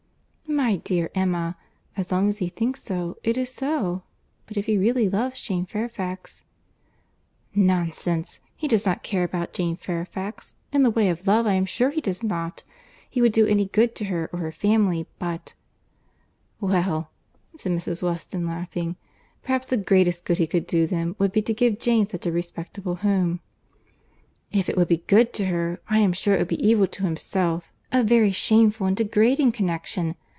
[0.47, 1.55] "My dear Emma,
[1.95, 4.03] as long as he thinks so, it is so;
[4.47, 6.43] but if he really loves Jane Fairfax—"
[7.55, 8.41] "Nonsense!
[8.57, 10.55] He does not care about Jane Fairfax.
[10.73, 12.63] In the way of love, I am sure he does not.
[13.09, 15.53] He would do any good to her, or her family; but—"
[16.59, 17.11] "Well,"
[17.55, 18.03] said Mrs.
[18.03, 18.97] Weston, laughing,
[19.43, 22.31] "perhaps the greatest good he could do them, would be to give Jane such a
[22.31, 23.39] respectable home."
[24.51, 27.03] "If it would be good to her, I am sure it would be evil to
[27.03, 30.15] himself; a very shameful and degrading connexion.